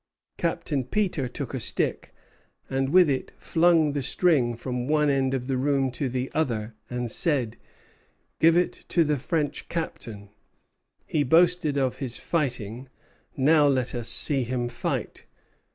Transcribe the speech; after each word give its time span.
Captain 0.39 0.83
Peter 0.83 1.27
took 1.27 1.53
a 1.53 1.59
stick, 1.59 2.11
and 2.71 2.89
with 2.89 3.07
it 3.07 3.33
flung 3.37 3.91
the 3.91 4.01
string 4.01 4.55
from 4.55 4.87
one 4.87 5.11
end 5.11 5.35
of 5.35 5.45
the 5.45 5.57
room 5.57 5.91
to 5.91 6.09
the 6.09 6.31
other, 6.33 6.73
and 6.89 7.11
said: 7.11 7.55
'Give 8.39 8.57
it 8.57 8.71
to 8.87 9.03
the 9.03 9.17
French 9.17 9.69
captain; 9.69 10.29
he 11.05 11.21
boasted 11.21 11.77
of 11.77 11.97
his 11.99 12.17
fighting, 12.17 12.89
now 13.37 13.67
let 13.67 13.93
us 13.93 14.09
see 14.09 14.41
him 14.41 14.69
fight. 14.69 15.27